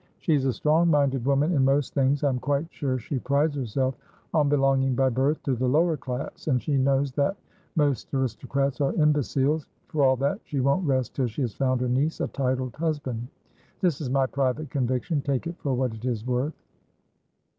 She's 0.17 0.45
a 0.45 0.51
strong 0.53 0.87
minded 0.89 1.23
woman 1.27 1.53
in 1.53 1.63
most 1.63 1.93
things. 1.93 2.23
I 2.23 2.29
am 2.29 2.39
quite 2.39 2.65
sure 2.71 2.97
she 2.97 3.19
prides 3.19 3.55
herself 3.55 3.93
on 4.33 4.49
belonging 4.49 4.95
by 4.95 5.09
birth 5.09 5.43
to 5.43 5.55
the 5.55 5.67
lower 5.67 5.95
class, 5.95 6.47
and 6.47 6.59
she 6.59 6.75
knows 6.75 7.11
that 7.11 7.37
most 7.75 8.11
aristocrats 8.11 8.81
are 8.81 8.95
imbeciles; 8.95 9.67
for 9.89 10.03
all 10.03 10.15
that, 10.15 10.39
she 10.43 10.59
won't 10.59 10.87
rest 10.87 11.13
till 11.13 11.27
she 11.27 11.43
has 11.43 11.53
found 11.53 11.81
her 11.81 11.87
niece 11.87 12.19
a 12.19 12.27
titled 12.27 12.75
husband. 12.77 13.27
This 13.81 14.01
is 14.01 14.09
my 14.09 14.25
private 14.25 14.71
conviction; 14.71 15.21
take 15.21 15.45
it 15.45 15.59
for 15.59 15.75
what 15.75 15.93
it 15.93 16.03
is 16.03 16.25
worth." 16.25 16.55